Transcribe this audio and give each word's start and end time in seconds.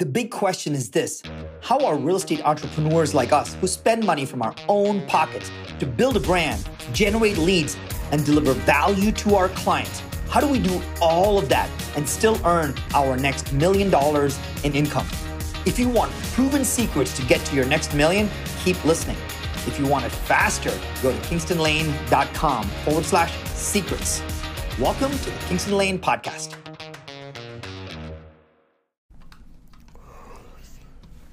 The 0.00 0.06
big 0.06 0.32
question 0.32 0.74
is 0.74 0.90
this 0.90 1.22
How 1.60 1.78
are 1.86 1.96
real 1.96 2.16
estate 2.16 2.44
entrepreneurs 2.44 3.14
like 3.14 3.30
us, 3.32 3.54
who 3.54 3.68
spend 3.68 4.04
money 4.04 4.26
from 4.26 4.42
our 4.42 4.52
own 4.68 5.06
pockets 5.06 5.52
to 5.78 5.86
build 5.86 6.16
a 6.16 6.20
brand, 6.20 6.68
generate 6.92 7.38
leads, 7.38 7.76
and 8.10 8.26
deliver 8.26 8.54
value 8.54 9.12
to 9.12 9.36
our 9.36 9.50
clients, 9.50 10.02
how 10.28 10.40
do 10.40 10.48
we 10.48 10.58
do 10.58 10.82
all 11.00 11.38
of 11.38 11.48
that 11.48 11.70
and 11.94 12.08
still 12.08 12.40
earn 12.44 12.74
our 12.92 13.16
next 13.16 13.52
million 13.52 13.88
dollars 13.88 14.36
in 14.64 14.74
income? 14.74 15.06
If 15.64 15.78
you 15.78 15.88
want 15.88 16.10
proven 16.32 16.64
secrets 16.64 17.14
to 17.16 17.24
get 17.26 17.44
to 17.46 17.54
your 17.54 17.66
next 17.66 17.94
million, 17.94 18.28
keep 18.64 18.84
listening. 18.84 19.16
If 19.64 19.78
you 19.78 19.86
want 19.86 20.06
it 20.06 20.10
faster, 20.10 20.76
go 21.02 21.12
to 21.12 21.18
kingstonlane.com 21.28 22.64
forward 22.84 23.04
slash 23.04 23.32
secrets. 23.50 24.24
Welcome 24.80 25.12
to 25.12 25.30
the 25.30 25.38
Kingston 25.46 25.76
Lane 25.76 26.00
Podcast. 26.00 26.63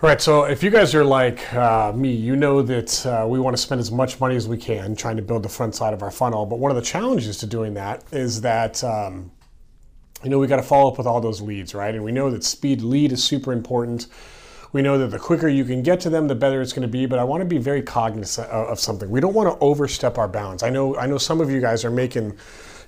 All 0.00 0.08
right, 0.08 0.20
so 0.20 0.44
if 0.44 0.62
you 0.62 0.70
guys 0.70 0.94
are 0.94 1.04
like 1.04 1.52
uh, 1.52 1.92
me, 1.92 2.12
you 2.12 2.36
know 2.36 2.62
that 2.62 3.04
uh, 3.04 3.26
we 3.28 3.40
want 3.40 3.56
to 3.56 3.60
spend 3.60 3.80
as 3.80 3.90
much 3.90 4.20
money 4.20 4.36
as 4.36 4.46
we 4.46 4.56
can 4.56 4.94
trying 4.94 5.16
to 5.16 5.22
build 5.22 5.42
the 5.42 5.48
front 5.48 5.74
side 5.74 5.92
of 5.92 6.04
our 6.04 6.10
funnel. 6.12 6.46
But 6.46 6.60
one 6.60 6.70
of 6.70 6.76
the 6.76 6.84
challenges 6.84 7.38
to 7.38 7.48
doing 7.48 7.74
that 7.74 8.04
is 8.12 8.40
that, 8.42 8.84
um, 8.84 9.32
you 10.22 10.30
know, 10.30 10.38
we 10.38 10.46
got 10.46 10.58
to 10.58 10.62
follow 10.62 10.88
up 10.88 10.98
with 10.98 11.08
all 11.08 11.20
those 11.20 11.40
leads, 11.40 11.74
right? 11.74 11.92
And 11.92 12.04
we 12.04 12.12
know 12.12 12.30
that 12.30 12.44
speed 12.44 12.80
lead 12.80 13.10
is 13.10 13.24
super 13.24 13.52
important. 13.52 14.06
We 14.72 14.82
know 14.82 14.98
that 14.98 15.08
the 15.08 15.18
quicker 15.18 15.48
you 15.48 15.64
can 15.64 15.82
get 15.82 15.98
to 16.02 16.10
them, 16.10 16.28
the 16.28 16.36
better 16.36 16.62
it's 16.62 16.72
going 16.72 16.82
to 16.82 16.88
be. 16.88 17.06
But 17.06 17.18
I 17.18 17.24
want 17.24 17.40
to 17.40 17.44
be 17.44 17.58
very 17.58 17.82
cognizant 17.82 18.48
of 18.50 18.78
something. 18.78 19.10
We 19.10 19.18
don't 19.18 19.34
want 19.34 19.52
to 19.52 19.58
overstep 19.58 20.16
our 20.16 20.28
bounds. 20.28 20.62
I 20.62 20.70
know, 20.70 20.96
I 20.96 21.06
know 21.06 21.18
some 21.18 21.40
of 21.40 21.50
you 21.50 21.60
guys 21.60 21.84
are 21.84 21.90
making 21.90 22.38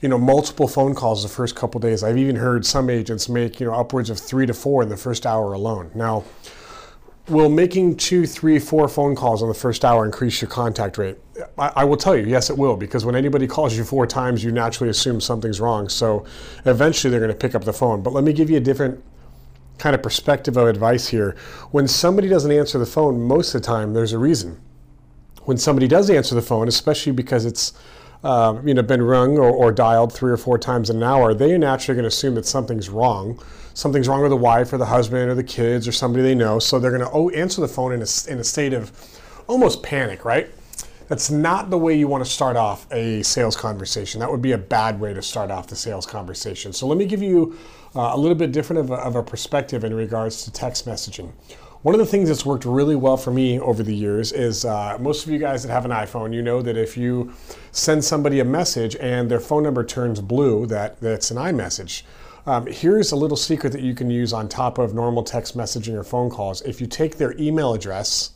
you 0.00 0.08
know 0.08 0.16
multiple 0.16 0.68
phone 0.68 0.94
calls 0.94 1.24
the 1.24 1.28
first 1.28 1.56
couple 1.56 1.80
days. 1.80 2.04
I've 2.04 2.18
even 2.18 2.36
heard 2.36 2.64
some 2.64 2.88
agents 2.88 3.28
make 3.28 3.58
you 3.58 3.66
know 3.66 3.74
upwards 3.74 4.10
of 4.10 4.18
three 4.20 4.46
to 4.46 4.54
four 4.54 4.84
in 4.84 4.88
the 4.88 4.96
first 4.96 5.26
hour 5.26 5.52
alone. 5.54 5.90
Now 5.92 6.22
will 7.30 7.48
making 7.48 7.96
two, 7.96 8.26
three, 8.26 8.58
four 8.58 8.88
phone 8.88 9.14
calls 9.14 9.42
on 9.42 9.48
the 9.48 9.54
first 9.54 9.84
hour 9.84 10.04
increase 10.04 10.40
your 10.42 10.50
contact 10.50 10.98
rate? 10.98 11.16
I, 11.58 11.72
I, 11.76 11.84
will 11.84 11.96
tell 11.96 12.16
you, 12.16 12.26
yes, 12.26 12.50
it 12.50 12.58
will, 12.58 12.76
because 12.76 13.04
when 13.04 13.14
anybody 13.14 13.46
calls 13.46 13.76
you 13.76 13.84
four 13.84 14.06
times, 14.06 14.44
you 14.44 14.52
naturally 14.52 14.90
assume 14.90 15.20
something's 15.20 15.60
wrong. 15.60 15.88
So 15.88 16.26
eventually 16.66 17.10
they're 17.10 17.20
going 17.20 17.32
to 17.32 17.36
pick 17.36 17.54
up 17.54 17.64
the 17.64 17.72
phone. 17.72 18.02
But 18.02 18.12
let 18.12 18.24
me 18.24 18.32
give 18.32 18.50
you 18.50 18.56
a 18.56 18.60
different 18.60 19.02
kind 19.78 19.94
of 19.94 20.02
perspective 20.02 20.56
of 20.56 20.68
advice 20.68 21.08
here. 21.08 21.36
When 21.70 21.88
somebody 21.88 22.28
doesn't 22.28 22.52
answer 22.52 22.78
the 22.78 22.86
phone, 22.86 23.22
most 23.22 23.54
of 23.54 23.62
the 23.62 23.66
time, 23.66 23.94
there's 23.94 24.12
a 24.12 24.18
reason. 24.18 24.60
When 25.44 25.56
somebody 25.56 25.88
does 25.88 26.10
answer 26.10 26.34
the 26.34 26.42
phone, 26.42 26.68
especially 26.68 27.12
because 27.12 27.46
it's 27.46 27.72
uh, 28.22 28.60
you 28.64 28.74
know, 28.74 28.82
been 28.82 29.02
rung 29.02 29.38
or, 29.38 29.50
or 29.50 29.72
dialed 29.72 30.12
three 30.12 30.30
or 30.30 30.36
four 30.36 30.58
times 30.58 30.90
in 30.90 30.96
an 30.96 31.02
hour, 31.02 31.34
they 31.34 31.52
are 31.52 31.58
naturally 31.58 31.96
going 31.96 32.04
to 32.04 32.08
assume 32.08 32.34
that 32.34 32.46
something's 32.46 32.88
wrong 32.88 33.40
something's 33.74 34.08
wrong 34.08 34.20
with 34.20 34.30
the 34.30 34.36
wife 34.36 34.72
or 34.72 34.78
the 34.78 34.86
husband 34.86 35.30
or 35.30 35.34
the 35.34 35.44
kids 35.44 35.86
or 35.88 35.92
somebody 35.92 36.22
they 36.22 36.34
know. 36.34 36.58
So 36.58 36.78
they're 36.78 36.90
going 36.90 37.02
to 37.02 37.10
oh, 37.10 37.30
answer 37.30 37.60
the 37.60 37.68
phone 37.68 37.92
in 37.92 38.02
a, 38.02 38.30
in 38.30 38.38
a 38.38 38.44
state 38.44 38.72
of 38.72 38.92
almost 39.46 39.82
panic, 39.82 40.24
right? 40.24 40.50
That's 41.08 41.30
not 41.30 41.70
the 41.70 41.78
way 41.78 41.98
you 41.98 42.06
want 42.06 42.24
to 42.24 42.30
start 42.30 42.56
off 42.56 42.86
a 42.92 43.22
sales 43.22 43.56
conversation. 43.56 44.20
That 44.20 44.30
would 44.30 44.42
be 44.42 44.52
a 44.52 44.58
bad 44.58 45.00
way 45.00 45.12
to 45.12 45.22
start 45.22 45.50
off 45.50 45.66
the 45.66 45.74
sales 45.74 46.06
conversation. 46.06 46.72
So 46.72 46.86
let 46.86 46.98
me 46.98 47.04
give 47.04 47.22
you 47.22 47.56
uh, 47.96 48.10
a 48.12 48.16
little 48.16 48.36
bit 48.36 48.52
different 48.52 48.80
of 48.80 48.90
a, 48.90 48.94
of 48.94 49.16
a 49.16 49.22
perspective 49.22 49.82
in 49.82 49.92
regards 49.92 50.44
to 50.44 50.52
text 50.52 50.86
messaging. 50.86 51.32
One 51.82 51.94
of 51.94 51.98
the 51.98 52.06
things 52.06 52.28
that's 52.28 52.44
worked 52.44 52.66
really 52.66 52.94
well 52.94 53.16
for 53.16 53.30
me 53.30 53.58
over 53.58 53.82
the 53.82 53.94
years 53.94 54.32
is 54.32 54.66
uh, 54.66 54.98
most 55.00 55.24
of 55.24 55.32
you 55.32 55.38
guys 55.38 55.62
that 55.62 55.72
have 55.72 55.86
an 55.86 55.90
iPhone, 55.90 56.34
you 56.34 56.42
know 56.42 56.60
that 56.60 56.76
if 56.76 56.94
you 56.94 57.32
send 57.72 58.04
somebody 58.04 58.38
a 58.40 58.44
message 58.44 58.96
and 58.96 59.30
their 59.30 59.40
phone 59.40 59.62
number 59.62 59.82
turns 59.82 60.20
blue, 60.20 60.66
that 60.66 61.00
that's 61.00 61.30
an 61.30 61.38
iMessage. 61.38 62.02
Um, 62.44 62.66
here's 62.66 63.12
a 63.12 63.16
little 63.16 63.36
secret 63.36 63.72
that 63.72 63.80
you 63.80 63.94
can 63.94 64.10
use 64.10 64.34
on 64.34 64.46
top 64.46 64.76
of 64.76 64.92
normal 64.92 65.22
text 65.22 65.56
messaging 65.56 65.94
or 65.94 66.04
phone 66.04 66.28
calls. 66.28 66.60
If 66.62 66.82
you 66.82 66.86
take 66.86 67.16
their 67.16 67.34
email 67.40 67.72
address 67.72 68.32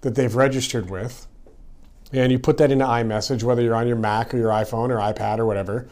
that 0.00 0.16
they've 0.16 0.34
registered 0.34 0.90
with, 0.90 1.28
and 2.12 2.32
you 2.32 2.38
put 2.40 2.56
that 2.56 2.72
into 2.72 2.84
iMessage, 2.84 3.44
whether 3.44 3.62
you're 3.62 3.76
on 3.76 3.86
your 3.86 3.96
Mac 3.96 4.34
or 4.34 4.38
your 4.38 4.50
iPhone 4.50 4.90
or 4.90 4.96
iPad 4.96 5.38
or 5.38 5.46
whatever, 5.46 5.86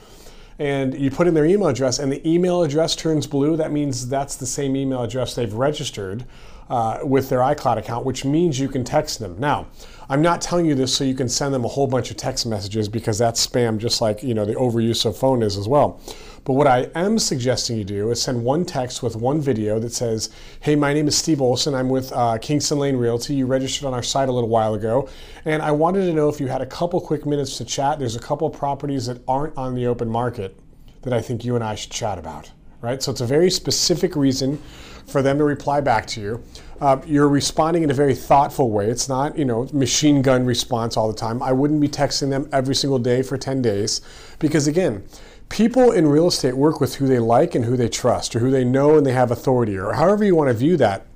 and 0.59 0.99
you 0.99 1.13
put 1.13 1.29
in 1.29 1.35
their 1.35 1.45
email 1.45 1.69
address, 1.69 2.01
and 2.01 2.11
the 2.11 2.29
email 2.29 2.65
address 2.65 2.97
turns 2.97 3.29
blue, 3.29 3.57
that 3.57 3.71
means 3.71 4.09
that's 4.09 4.35
the 4.35 4.47
same 4.47 4.75
email 4.75 5.05
address 5.05 5.37
they've 5.37 5.55
registered 5.55 6.25
uh, 6.69 7.01
with 7.03 7.29
their 7.29 7.41
iCloud 7.41 7.79
account, 7.79 8.05
which 8.05 8.25
means 8.25 8.59
you 8.59 8.69
can 8.69 8.85
text 8.85 9.19
them. 9.19 9.37
Now, 9.39 9.67
I'm 10.09 10.23
not 10.23 10.41
telling 10.41 10.67
you 10.67 10.75
this 10.75 10.95
so 10.95 11.05
you 11.05 11.15
can 11.15 11.29
send 11.29 11.55
them 11.55 11.65
a 11.65 11.69
whole 11.69 11.87
bunch 11.87 12.11
of 12.11 12.17
text 12.17 12.47
messages 12.47 12.89
because 12.89 13.19
that's 13.19 13.47
spam, 13.47 13.79
just 13.79 14.01
like 14.01 14.23
you 14.23 14.35
know 14.35 14.45
the 14.45 14.55
overuse 14.55 15.05
of 15.05 15.17
phone 15.17 15.43
is 15.43 15.57
as 15.57 15.69
well. 15.69 16.01
But 16.45 16.53
what 16.53 16.67
I 16.67 16.91
am 16.95 17.19
suggesting 17.19 17.79
you 17.79 17.85
do 17.85 18.11
is 18.11 18.21
send 18.21 18.45
one 18.45 18.67
text 18.67 19.03
with 19.03 19.17
one 19.17 19.41
video 19.41 19.79
that 19.79 19.95
says, 19.95 20.29
Hey, 20.61 20.77
my 20.77 20.93
name 20.93 21.09
is 21.09 21.17
Steve 21.17 21.41
Olson. 21.41 21.75
I'm 21.75 21.89
with 21.89 22.13
uh, 22.13 22.37
Kingston 22.37 22.79
Lane 22.79 22.97
Realty. 22.97 23.35
You 23.35 23.47
registered 23.47 23.87
on 23.87 23.95
our 23.95 24.03
site 24.03 24.29
a 24.29 24.33
little 24.33 24.51
while 24.51 24.75
ago. 24.75 25.09
And 25.47 25.63
I 25.63 25.71
wanted 25.71 26.05
to 26.05 26.13
know 26.13 26.29
if 26.29 26.41
you 26.41 26.47
had 26.47 26.61
a 26.61 26.67
couple 26.67 27.01
quick 27.01 27.25
minutes 27.25 27.57
to 27.59 27.65
chat. 27.65 27.99
There's 27.99 28.17
a 28.17 28.21
couple 28.21 28.51
properties 28.51 29.07
that 29.07 29.23
aren't 29.27 29.57
on 29.57 29.75
the 29.75 29.87
open 29.87 30.09
market 30.09 30.59
that 31.01 31.15
I 31.15 31.23
think 31.23 31.47
you 31.47 31.55
and 31.55 31.65
I 31.65 31.77
should 31.77 31.91
chat 31.91 32.19
about. 32.19 32.53
Right? 32.83 33.03
So 33.03 33.11
it's 33.11 33.23
a 33.23 33.27
very 33.27 33.51
specific 33.51 34.15
reason 34.15 34.61
for 35.07 35.23
them 35.23 35.39
to 35.39 35.45
reply 35.45 35.81
back 35.81 36.07
to 36.07 36.21
you. 36.21 36.43
Uh, 36.81 37.01
you're 37.07 37.29
responding 37.29 37.83
in 37.83 37.91
a 37.91 37.95
very 37.95 38.15
thoughtful 38.15 38.71
way. 38.71 38.89
It's 38.89 39.09
not, 39.09 39.39
you 39.39 39.45
know, 39.45 39.69
machine 39.73 40.23
gun 40.23 40.45
response 40.45 40.97
all 40.97 41.11
the 41.11 41.19
time. 41.19 41.43
I 41.43 41.53
wouldn't 41.53 41.81
be 41.81 41.89
texting 41.89 42.31
them 42.31 42.49
every 42.53 42.75
single 42.75 42.99
day 42.99 43.23
for 43.23 43.39
10 43.39 43.63
days 43.63 44.01
because, 44.39 44.67
again, 44.67 45.05
people 45.49 45.93
in 45.93 46.07
real 46.07 46.29
estate 46.29 46.57
work 46.57 46.81
with 46.81 46.97
who 46.97 47.07
they 47.07 47.19
like 47.19 47.55
and 47.55 47.65
who 47.65 47.77
they 47.77 47.89
trust 47.89 48.35
or 48.35 48.41
who 48.41 48.51
they 48.51 48.65
know 48.65 48.97
and 48.97 49.07
they 49.07 49.13
have 49.13 49.31
authority 49.31 49.79
or 49.79 49.93
however 49.93 50.25
you 50.25 50.35
want 50.35 50.49
to 50.49 50.55
view 50.55 50.77
that. 50.77 51.07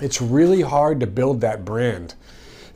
It's 0.00 0.22
really 0.22 0.62
hard 0.62 1.00
to 1.00 1.06
build 1.06 1.40
that 1.40 1.64
brand 1.64 2.14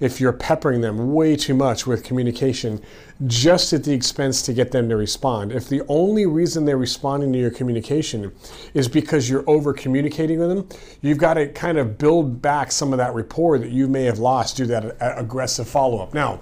if 0.03 0.21
you're 0.21 0.33
peppering 0.33 0.81
them 0.81 1.13
way 1.13 1.37
too 1.37 1.55
much 1.55 1.87
with 1.87 2.03
communication 2.03 2.83
just 3.27 3.73
at 3.73 3.85
the 3.85 3.93
expense 3.93 4.43
to 4.43 4.53
get 4.53 4.73
them 4.73 4.89
to 4.89 4.97
respond. 4.97 5.53
If 5.53 5.69
the 5.69 5.83
only 5.87 6.27
reason 6.27 6.65
they're 6.65 6.77
responding 6.77 7.33
to 7.33 7.39
your 7.39 7.53
communication 7.53 8.33
is 8.75 8.89
because 8.89 9.31
you're 9.31 9.49
over 9.49 9.73
communicating 9.73 10.41
with 10.41 10.49
them, 10.49 10.69
you've 11.03 11.19
got 11.19 11.35
to 11.35 11.47
kind 11.47 11.79
of 11.79 11.99
build 11.99 12.43
back 12.43 12.73
some 12.73 12.93
of 12.93 12.99
that 12.99 13.15
rapport 13.15 13.59
that 13.59 13.71
you 13.71 13.87
may 13.87 14.03
have 14.03 14.19
lost 14.19 14.57
due 14.57 14.65
to 14.65 14.69
that 14.71 14.97
aggressive 15.19 15.69
follow 15.69 16.01
up. 16.01 16.13
Now, 16.13 16.41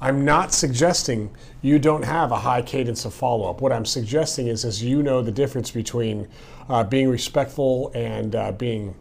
I'm 0.00 0.24
not 0.24 0.54
suggesting 0.54 1.30
you 1.60 1.78
don't 1.78 2.04
have 2.04 2.32
a 2.32 2.38
high 2.38 2.62
cadence 2.62 3.04
of 3.04 3.12
follow 3.12 3.50
up. 3.50 3.60
What 3.60 3.72
I'm 3.72 3.84
suggesting 3.84 4.46
is, 4.46 4.64
is 4.64 4.82
you 4.82 5.02
know 5.02 5.20
the 5.20 5.30
difference 5.30 5.70
between 5.70 6.28
uh, 6.70 6.82
being 6.82 7.10
respectful 7.10 7.92
and 7.94 8.34
uh, 8.34 8.52
being 8.52 8.94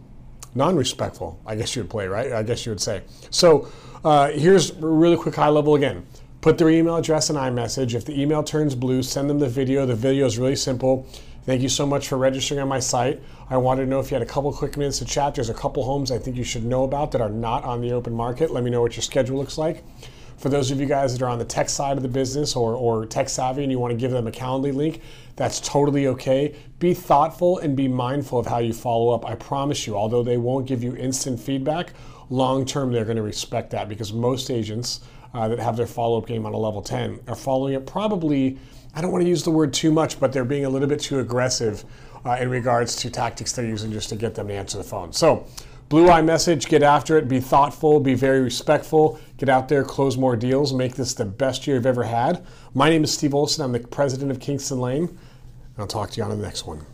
non 0.56 0.75
respectful, 0.75 1.39
I 1.45 1.56
guess 1.56 1.75
you 1.75 1.84
would 1.84 1.91
play, 1.91 2.07
right? 2.07 2.31
I 2.31 2.44
guess 2.44 2.66
you 2.66 2.72
would 2.72 2.81
say. 2.81 3.01
So 3.29 3.67
uh, 4.03 4.31
here's 4.31 4.73
really 4.75 5.17
quick 5.17 5.35
high 5.35 5.50
level 5.50 5.75
again. 5.75 6.06
Put 6.41 6.57
their 6.57 6.69
email 6.69 6.95
address 6.95 7.29
in 7.29 7.35
iMessage. 7.35 7.94
If 7.94 8.06
the 8.06 8.19
email 8.19 8.44
turns 8.44 8.73
blue, 8.73 9.03
send 9.03 9.29
them 9.29 9.38
the 9.39 9.47
video. 9.47 9.85
The 9.85 9.95
video 9.95 10.25
is 10.25 10.39
really 10.39 10.56
simple. 10.56 11.06
Thank 11.45 11.62
you 11.62 11.69
so 11.69 11.85
much 11.85 12.07
for 12.07 12.17
registering 12.17 12.59
on 12.59 12.67
my 12.67 12.79
site. 12.79 13.22
I 13.50 13.57
wanted 13.57 13.84
to 13.84 13.89
know 13.89 14.00
if 14.00 14.12
you 14.12 14.16
had 14.16 14.22
a 14.22 14.29
couple 14.29 14.51
quick 14.53 14.78
minutes 14.78 15.00
to 15.00 15.06
chat. 15.06 15.35
There's 15.35 15.50
a 15.50 15.53
couple 15.53 15.84
homes 15.84 16.12
I 16.12 16.17
think 16.17 16.38
you 16.38 16.44
should 16.44 16.63
know 16.63 16.83
about 16.83 17.12
that 17.12 17.22
are 17.22 17.29
not 17.29 17.63
on 17.63 17.81
the 17.81 17.91
open 17.91 18.13
market. 18.13 18.51
Let 18.51 18.63
me 18.63 18.69
know 18.72 18.81
what 18.81 18.95
your 18.95 19.03
schedule 19.03 19.38
looks 19.38 19.57
like. 19.57 19.83
For 20.41 20.50
those 20.50 20.72
of 20.72 20.79
you 20.79 20.88
guys 20.88 21.13
that 21.13 21.24
are 21.24 21.29
on 21.29 21.38
the 21.38 21.46
tech 21.46 21.69
side 21.69 21.97
of 21.97 22.03
the 22.03 22.09
business 22.09 22.56
or, 22.56 22.74
or 22.74 23.06
tech 23.06 23.29
savvy 23.29 23.62
and 23.62 23.72
you 23.72 23.78
want 23.78 23.91
to 23.91 23.96
give 23.97 24.09
them 24.09 24.25
a 24.25 24.31
Calendly 24.31 24.74
link, 24.74 25.02
that's 25.35 25.59
totally 25.59 26.07
okay. 26.07 26.56
Be 26.79 26.96
thoughtful 26.96 27.59
and 27.59 27.75
be 27.75 27.88
mindful 27.88 28.40
of 28.40 28.47
how 28.47 28.57
you 28.57 28.74
follow 28.74 29.13
up. 29.13 29.24
I 29.24 29.35
promise 29.35 29.85
you, 29.85 29.96
although 29.96 30.24
they 30.24 30.38
won't 30.38 30.66
give 30.66 30.84
you 30.84 30.96
instant 30.96 31.40
feedback, 31.40 31.94
long 32.31 32.66
term 32.66 32.91
they're 32.91 33.06
going 33.06 33.18
to 33.18 33.22
respect 33.22 33.69
that 33.69 33.88
because 33.88 34.13
most 34.13 34.50
agents 34.50 35.01
uh, 35.35 35.47
that 35.47 35.59
have 35.59 35.78
their 35.78 35.85
follow 35.85 36.18
up 36.18 36.25
game 36.25 36.47
on 36.47 36.53
a 36.53 36.57
level 36.57 36.81
10 36.81 37.19
are 37.28 37.35
following 37.35 37.75
it 37.75 37.85
probably, 37.85 38.57
I 38.96 39.01
don't 39.01 39.12
want 39.12 39.24
to 39.24 39.30
use 39.30 39.44
the 39.44 39.51
word 39.51 39.74
too 39.74 39.91
much, 39.91 40.19
but 40.19 40.34
they're 40.34 40.44
being 40.44 40.66
a 40.66 40.69
little 40.69 40.90
bit 40.90 41.01
too 41.01 41.19
aggressive 41.19 41.85
uh, 42.25 42.38
in 42.40 42.50
regards 42.50 42.96
to 42.96 43.12
tactics 43.12 43.51
they're 43.51 43.63
using 43.63 43.91
just 43.91 44.09
to 44.09 44.16
get 44.16 44.34
them 44.34 44.47
to 44.47 44.56
answer 44.56 44.80
the 44.80 44.84
phone. 44.84 45.13
So, 45.13 45.46
Blue 45.91 46.07
iMessage 46.07 46.69
get 46.69 46.83
after 46.83 47.18
it, 47.18 47.27
be 47.27 47.42
thoughtful, 47.42 48.00
be 48.00 48.13
very 48.13 48.39
respectful, 48.39 49.19
get 49.36 49.50
out 49.50 49.68
there, 49.68 49.83
close 49.83 50.15
more 50.15 50.38
deals, 50.38 50.74
make 50.74 50.95
this 50.95 51.13
the 51.13 51.25
best 51.25 51.68
year 51.68 51.75
you've 51.75 51.86
ever 51.86 52.06
had. 52.06 52.45
My 52.74 52.89
name 52.89 53.04
is 53.04 53.12
Steve 53.12 53.33
Olson. 53.33 53.65
I'm 53.65 53.74
the 53.74 53.80
president 53.80 54.31
of 54.31 54.39
Kingston 54.39 54.80
Lane. 54.80 55.10
And 55.10 55.77
I'll 55.77 55.88
talk 55.88 56.12
to 56.12 56.18
you 56.18 56.24
on 56.24 56.30
the 56.30 56.38
next 56.38 56.65
one. 56.65 56.86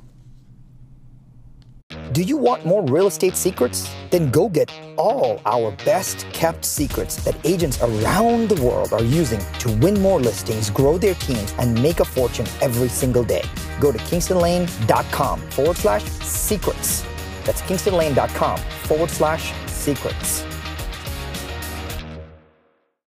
Do 2.11 2.23
you 2.23 2.37
want 2.37 2.65
more 2.65 2.83
real 2.87 3.05
estate 3.05 3.35
secrets? 3.35 3.87
Then 4.09 4.31
go 4.31 4.49
get 4.49 4.73
all 4.97 5.43
our 5.45 5.77
best 5.85 6.25
kept 6.33 6.65
secrets 6.65 7.23
that 7.23 7.37
agents 7.45 7.79
around 7.83 8.49
the 8.49 8.59
world 8.63 8.93
are 8.93 9.03
using 9.03 9.41
to 9.59 9.77
win 9.77 10.01
more 10.01 10.19
listings, 10.19 10.71
grow 10.71 10.97
their 10.97 11.13
teams, 11.13 11.53
and 11.59 11.79
make 11.83 11.99
a 11.99 12.05
fortune 12.05 12.47
every 12.61 12.89
single 12.89 13.23
day. 13.23 13.47
Go 13.79 13.91
to 13.91 13.99
kingstonlane.com 13.99 15.41
forward 15.51 15.77
slash 15.77 16.01
secrets. 16.23 17.03
That's 17.47 17.61
kingstonlane.com 17.61 18.59
forward 18.59 19.09
slash 19.09 19.53
secrets. 19.67 20.43